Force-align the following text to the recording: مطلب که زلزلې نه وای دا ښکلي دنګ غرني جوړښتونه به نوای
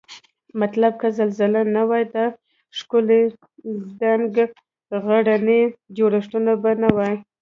مطلب 0.61 0.93
که 1.01 1.07
زلزلې 1.19 1.61
نه 1.75 1.83
وای 1.89 2.03
دا 2.13 2.25
ښکلي 2.77 3.21
دنګ 3.99 4.33
غرني 5.05 5.61
جوړښتونه 5.95 6.51
به 6.61 6.71
نوای 6.83 7.15